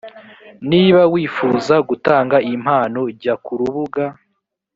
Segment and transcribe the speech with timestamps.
[0.69, 4.03] niba wifuza gutanga impano jya ku rubuga